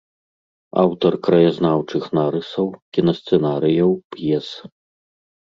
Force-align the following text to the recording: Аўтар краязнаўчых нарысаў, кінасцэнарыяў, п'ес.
Аўтар 0.83 1.13
краязнаўчых 1.27 2.03
нарысаў, 2.19 2.67
кінасцэнарыяў, 2.99 3.91
п'ес. 4.17 4.47